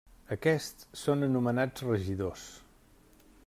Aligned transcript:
Aquests 0.35 0.87
són 1.01 1.27
anomenats 1.27 1.87
regidors. 1.91 2.47